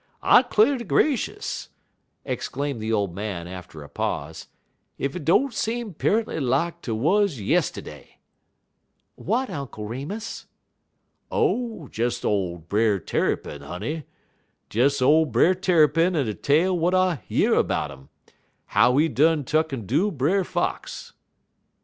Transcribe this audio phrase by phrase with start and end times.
[0.23, 1.69] I 'clar' ter gracious,"
[2.25, 4.47] exclaimed the old man after a pause,
[4.99, 8.17] "ef hit don't seem periently lak 't wuz yistiddy!"
[9.13, 10.47] "What, Uncle Remus?"
[11.29, 14.05] "Oh, des ole Brer Tarrypin, honey;
[14.71, 18.09] des ole Brer Tarrypin en a tale w'at I year 'bout 'im,
[18.73, 21.13] how he done tuck'n do Brer Fox."